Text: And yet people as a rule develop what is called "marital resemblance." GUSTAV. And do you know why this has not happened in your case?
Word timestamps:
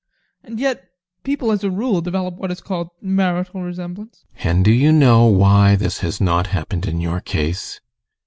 And 0.43 0.59
yet 0.59 0.89
people 1.21 1.51
as 1.51 1.63
a 1.63 1.69
rule 1.69 2.01
develop 2.01 2.33
what 2.33 2.49
is 2.49 2.59
called 2.59 2.89
"marital 3.01 3.61
resemblance." 3.61 4.25
GUSTAV. 4.35 4.45
And 4.49 4.65
do 4.65 4.71
you 4.71 4.91
know 4.91 5.27
why 5.27 5.75
this 5.75 5.99
has 5.99 6.19
not 6.19 6.47
happened 6.47 6.87
in 6.87 6.99
your 7.01 7.19
case? 7.21 7.79